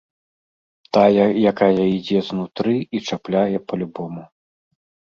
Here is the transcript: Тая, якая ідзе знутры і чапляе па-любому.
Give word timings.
Тая, 0.97 1.27
якая 1.51 1.69
ідзе 1.97 2.19
знутры 2.31 2.75
і 2.79 2.97
чапляе 3.07 3.57
па-любому. 3.71 4.29